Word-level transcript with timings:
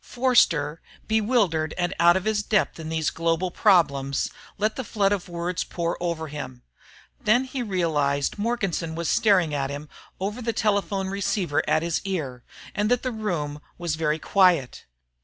Forster, 0.03 0.81
bewildered 1.07 1.75
and 1.77 1.93
out 1.99 2.17
of 2.17 2.25
his 2.25 2.41
depth 2.41 2.79
in 2.79 2.89
these 2.89 3.11
global 3.11 3.51
problems, 3.51 4.31
let 4.57 4.75
the 4.75 4.83
flood 4.83 5.11
of 5.11 5.29
words 5.29 5.63
pour 5.63 5.95
over 6.01 6.27
him. 6.27 6.63
Then 7.23 7.43
he 7.43 7.61
realized 7.61 8.31
that 8.31 8.39
Morganson 8.39 8.95
was 8.95 9.07
staring 9.09 9.53
at 9.53 9.69
him 9.69 9.89
over 10.19 10.41
the 10.41 10.53
telephone 10.53 11.09
receiver 11.09 11.61
at 11.69 11.83
his 11.83 12.01
ear, 12.03 12.43
and 12.73 12.89
that 12.89 13.03
the 13.03 13.11
room 13.11 13.61
was 13.77 13.93
very 13.95 14.17
quiet. 14.17 14.85